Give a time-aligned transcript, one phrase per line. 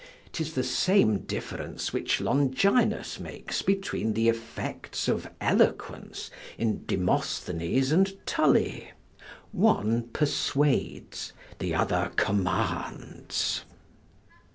[0.31, 8.17] 'Tis the same difference which Longinus makes betwixt the effects of eloquence in Demosthenes and
[8.25, 8.93] Tully.
[9.51, 13.63] One persuades; the other commands.